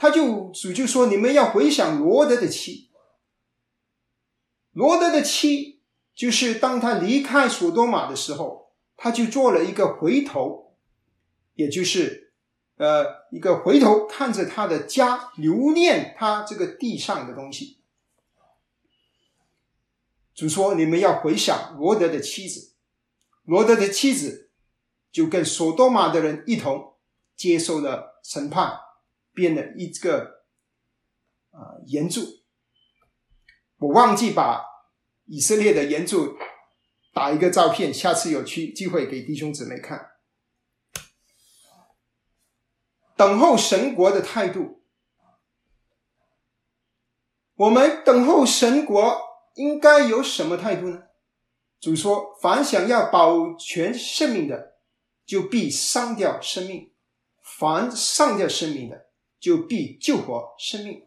[0.00, 2.88] 他就主就说：“你们要回想罗德的妻。
[4.70, 5.80] 罗德的妻，
[6.14, 10.76] 就是当他离开索多玛的时候，他就做了一个回头，
[11.54, 12.32] 也就是
[12.76, 17.77] 呃一个回头看着他的家，留念他这个地上的东西。
[20.38, 22.76] 主说：“你们要回想罗德的妻子，
[23.42, 24.52] 罗德的妻子
[25.10, 26.96] 就跟索多玛的人一同
[27.34, 28.78] 接受了审判，
[29.32, 30.44] 变了一个
[31.50, 32.20] 啊岩柱。
[33.78, 34.62] 我忘记把
[35.24, 36.38] 以色列的岩柱
[37.12, 40.12] 打一个照片，下次有去机会给弟兄姊妹看。
[43.16, 44.84] 等候神国的态度，
[47.56, 49.26] 我们等候神国。”
[49.58, 51.02] 应该有什么态度呢？
[51.80, 54.76] 主说：“凡想要保全生命的，
[55.26, 56.92] 就必伤掉生命；
[57.42, 59.06] 凡伤掉生命的，
[59.40, 61.04] 就必救活生命。”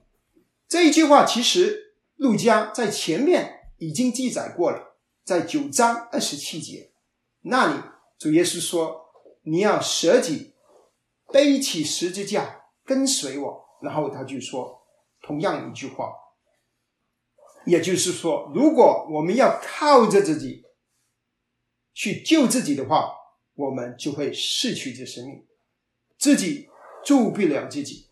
[0.68, 6.92] 这一句话其实路加在前面已经记载过了，在九章二十七节
[7.44, 7.82] 那里，
[8.20, 9.06] 主耶稣说
[9.44, 10.54] ：“你要舍己，
[11.32, 14.82] 背起十字架，跟随我。”然后他就说
[15.22, 16.14] 同样一句话。
[17.66, 20.66] 也就是说，如果我们要靠着自己
[21.94, 23.14] 去救自己的话，
[23.54, 25.46] 我们就会失去这生命，
[26.18, 26.70] 自己
[27.06, 28.08] 救不了自己。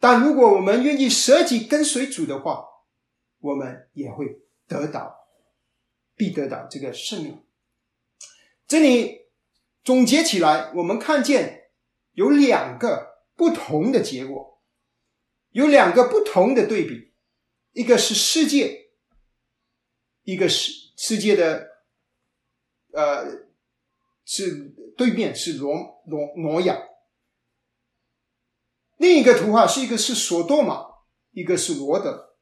[0.00, 2.64] 但如果我们愿意舍己跟随主的话，
[3.40, 5.28] 我们也会得到，
[6.16, 7.44] 必得到这个生命。
[8.66, 9.26] 这里
[9.84, 11.70] 总结起来，我们看见
[12.12, 14.60] 有两个不同的结果，
[15.52, 17.12] 有两个不同的对比，
[17.72, 18.87] 一个是世界。
[20.28, 21.70] 一个世世界的，
[22.92, 23.46] 呃，
[24.26, 26.78] 是对面是罗罗挪亚，
[28.98, 30.84] 另一个图画是一个是索多玛，
[31.30, 32.36] 一个是罗德。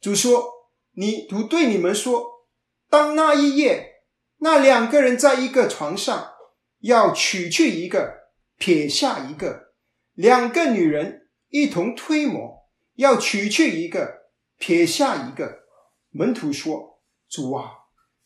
[0.00, 2.46] 主说：“你主对你们说，
[2.88, 4.04] 当那一夜，
[4.36, 6.32] 那两个人在一个床上，
[6.78, 9.72] 要取去一个，撇下一个；
[10.12, 15.60] 两个女人一同推磨，要取去一个，撇下一个。”
[16.12, 17.70] 门徒说：“主啊，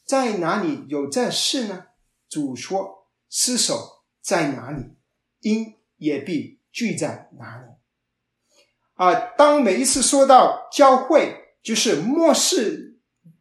[0.04, 1.86] 在哪里有这事呢？”
[2.28, 4.96] 主说：“尸首在哪里，
[5.40, 7.64] 因也必聚在哪里。”
[8.94, 12.98] 啊，当每一次说到教会就是末世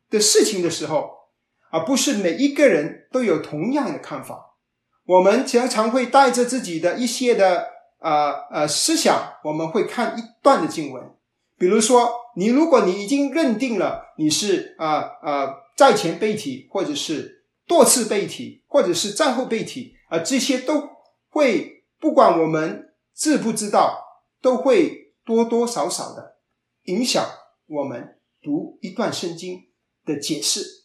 [0.10, 1.30] 的事情的时候，
[1.72, 4.58] 啊，不是每一个人都有同样的看法。
[5.06, 7.68] 我们常常会带着自己的一些的
[8.00, 11.16] 呃呃思想，我们会看一段的经文。
[11.58, 20.90] 比如说，你如果你已经认定了你是啊啊在前背体，或者是多次背体，或者是战后背体啊，这些都
[21.30, 24.04] 会不管我们知不知道，
[24.42, 26.36] 都会多多少少的
[26.84, 27.26] 影响
[27.68, 29.70] 我们读一段圣经
[30.06, 30.84] 的解释。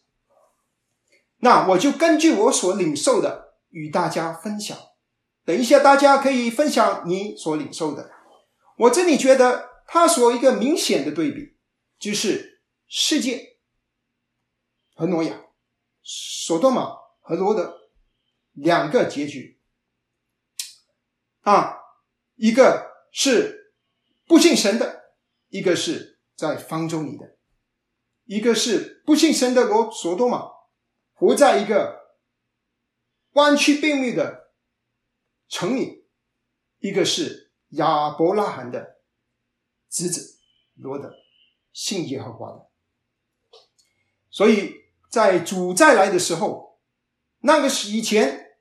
[1.38, 4.78] 那我就根据我所领受的与大家分享。
[5.44, 8.08] 等一下，大家可以分享你所领受的。
[8.78, 9.69] 我这里觉得。
[9.92, 11.56] 他所一个明显的对比，
[11.98, 13.58] 就是世界
[14.94, 15.46] 和挪亚、
[16.00, 17.90] 索多玛和罗德
[18.52, 19.60] 两个结局
[21.40, 21.76] 啊，
[22.36, 23.74] 一个是
[24.26, 25.10] 不信神的，
[25.48, 27.36] 一个是在方舟里的，
[28.26, 30.52] 一个是不信神的罗索多玛，
[31.14, 32.14] 活在一个
[33.32, 34.52] 弯曲背面的
[35.48, 36.06] 城里，
[36.78, 38.99] 一个是亚伯拉罕的。
[39.90, 40.38] 侄子
[40.74, 41.12] 罗德
[41.72, 42.70] 信耶和华的，
[44.30, 44.76] 所以
[45.10, 46.80] 在主再来的时候，
[47.40, 48.56] 那个是以前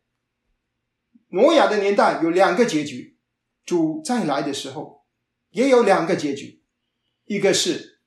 [1.28, 3.20] 挪亚的年代有两个结局，
[3.64, 5.06] 主再来的时候
[5.52, 6.64] 也有两个结局，
[7.26, 8.02] 一个是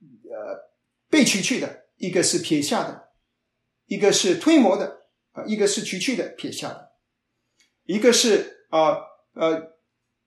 [0.00, 0.70] 呃
[1.08, 3.12] 被取去的，一个是撇下的，
[3.86, 6.92] 一个是推磨的啊，一个是取去的撇下的，
[7.84, 8.98] 一个是啊
[9.32, 9.78] 呃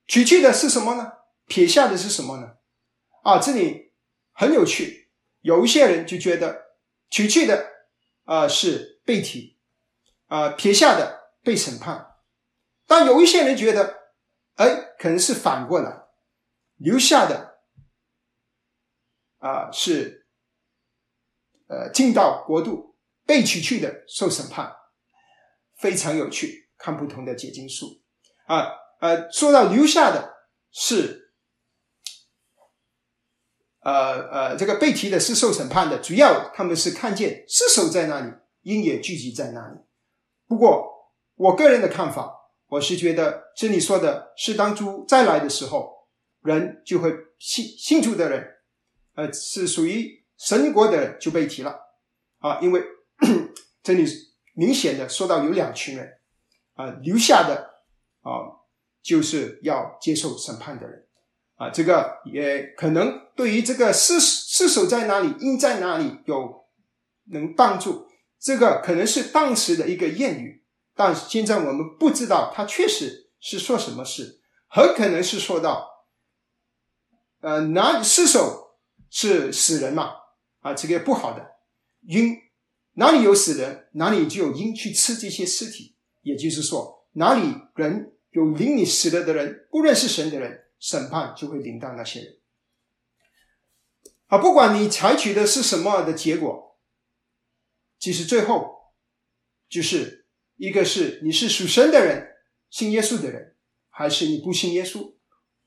[0.07, 1.18] 取去的是什么呢？
[1.49, 2.57] 撇下的是什么呢？
[3.23, 3.91] 啊，这里
[4.31, 5.09] 很有趣。
[5.41, 6.75] 有一些人就觉得
[7.09, 7.67] 取去的
[8.23, 9.57] 啊是被提，
[10.27, 12.17] 啊撇下的被审判。
[12.85, 14.13] 但有一些人觉得，
[14.55, 16.03] 哎，可能是反过来，
[16.77, 17.59] 留下的
[19.39, 20.27] 啊是
[21.67, 22.95] 呃进到国度，
[23.25, 24.75] 被取去的受审判。
[25.77, 28.01] 非常有趣，看不同的解经书
[28.45, 28.67] 啊
[29.01, 30.35] 呃，说到留下的
[30.71, 31.18] 是。
[33.81, 39.77] 呃呃，这个被提的是受审判的，主要他们是看见尸首在那里，鹰也聚集在那里。
[40.47, 42.33] 不过，我个人的看法，
[42.67, 46.07] 我是觉得这里说的是当初再来的时候，
[46.41, 48.45] 人就会信信主的人，
[49.15, 51.79] 呃，是属于神国的人就被提了
[52.39, 52.83] 啊，因为
[53.81, 54.05] 这里
[54.55, 56.19] 明显的说到有两群人
[56.73, 57.55] 啊，留下的
[58.21, 58.59] 啊，
[59.01, 61.07] 就是要接受审判的人
[61.59, 66.65] 啊，这个也可能对于这个失失守在哪里，因在哪里有
[67.31, 68.07] 能帮助。
[68.39, 70.63] 这个可能是当时的一个谚语，
[70.95, 74.39] 但是现在我们不知道它确实是说什么事，
[74.69, 75.85] 很可能是说到，
[77.41, 78.77] 呃，哪尸首
[79.09, 80.13] 是死人嘛，
[80.61, 81.45] 啊，这个不好的
[82.07, 82.37] 阴
[82.93, 92.37] 哪里有死人，哪里就有阴去吃这些尸体，也就是说，哪里人有领你死了的人，不认识神的人，审判就会临到那些人。
[94.27, 96.77] 啊，不管你采取的是什么的结果。
[97.97, 98.93] 其实最后，
[99.67, 102.35] 就是一个是你是属神的人，
[102.69, 103.57] 信耶稣的人，
[103.89, 105.15] 还是你不信耶稣，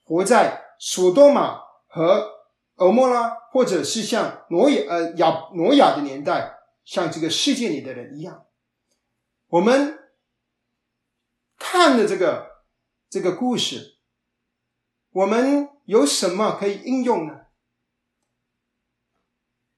[0.02, 2.46] 活在索多玛和
[2.76, 6.54] 俄莫拉，或者是像挪亚呃亚挪亚的年代，
[6.84, 8.46] 像这个世界里的人一样。
[9.48, 9.98] 我们
[11.58, 12.64] 看的这个
[13.10, 13.91] 这个故事，
[15.12, 17.46] 我们有什么可以应用呢？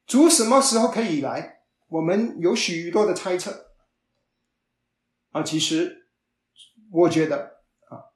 [0.06, 1.62] 主什么时候可以来？
[1.88, 3.74] 我们有许多的猜测
[5.30, 6.08] 啊，其实
[6.90, 8.10] 我觉得啊，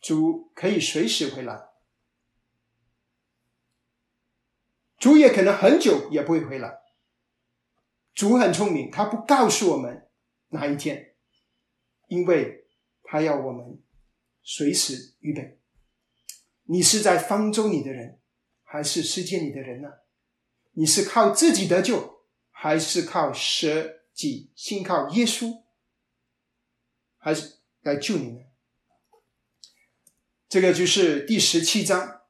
[0.00, 1.68] 主可以随时回来，
[4.98, 6.80] 主也可能很久也不会回来。
[8.14, 10.08] 主很聪明，他不告诉我们
[10.48, 11.16] 哪一天，
[12.08, 12.68] 因为
[13.02, 13.82] 他要我们
[14.42, 15.60] 随时预备。
[16.64, 18.20] 你是在方舟里的人，
[18.62, 19.88] 还是世界里的人呢？
[20.72, 22.14] 你是靠自己得救？
[22.50, 25.62] 还是靠舍己，信靠耶稣，
[27.18, 28.40] 还是来救你呢？
[30.48, 32.22] 这个就是第十七章。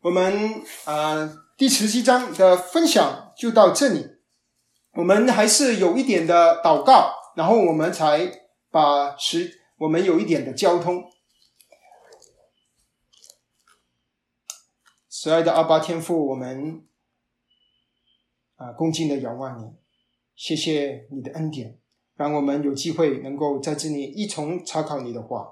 [0.00, 4.16] 我们啊，第十七章的分享就到这里。
[4.94, 11.04] 我们还是有一点的祷告，然后我们才把十，我们有一点的交通。
[15.24, 16.86] 慈爱的阿巴天父，我们。
[18.56, 19.72] 啊，恭敬的仰望你，
[20.36, 21.80] 谢谢你的恩典，
[22.14, 25.50] 让我们有机会能够在这里一同查考你的话。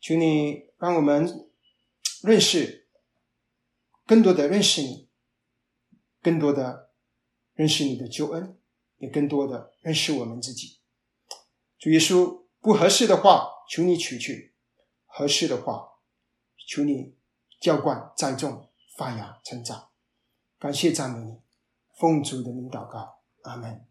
[0.00, 1.50] 求你让我们
[2.22, 2.88] 认识
[4.06, 5.10] 更多的认识你，
[6.22, 6.94] 更多的
[7.52, 8.58] 认识你的救恩，
[8.96, 10.80] 也更多的认识我们自己。
[11.78, 14.54] 主耶稣，不合适的话，求你取去；
[15.04, 15.98] 合适的话，
[16.66, 17.18] 求你
[17.64, 19.88] 浇灌栽种，发芽成长。
[20.58, 21.40] 感谢赞美你。
[21.98, 23.86] 奉主的名祷告，阿门。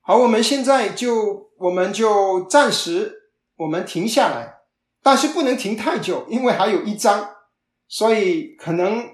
[0.00, 4.62] 好，我们现在就我们就暂时我们停下来，
[5.00, 7.36] 但是不能停太久，因为还有一章，
[7.86, 9.08] 所以可能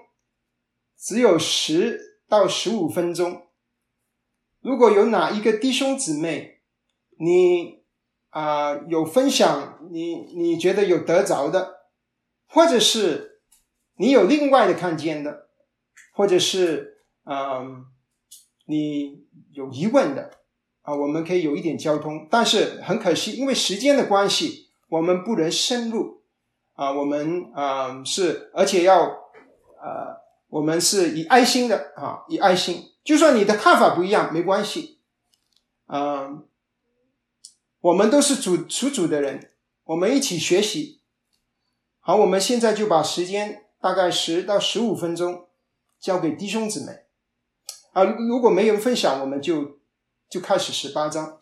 [0.96, 3.48] 只有十到十五分钟。
[4.62, 6.62] 如果有哪一个弟兄姊妹，
[7.18, 7.84] 你
[8.30, 11.83] 啊有分享，你你觉得有得着的，
[12.54, 13.40] 或者是
[13.96, 15.48] 你有另外的看见的，
[16.14, 16.92] 或者是。
[17.26, 17.86] 嗯，
[18.66, 19.24] 你
[19.54, 20.30] 有疑问的
[20.82, 26.22] 啊，我们可以有一点交通，但是很可惜，因为时间的关系，我们不能深入
[26.74, 26.92] 啊。
[26.92, 29.04] 我们啊是，而且要
[29.80, 34.98] 呃，我们是以爱心的啊，以爱心，就算你的看法不一样，没关系。
[35.86, 36.46] 嗯，
[37.80, 39.52] 我们都是主属主的人，
[39.84, 41.00] 我们一起学习。
[42.06, 45.46] 好，我们现在就把时间大概十到十五分钟
[45.98, 47.06] 交给弟兄姊妹。
[47.94, 49.78] 啊，如果没人分享，我们就
[50.28, 51.40] 就开始十八章。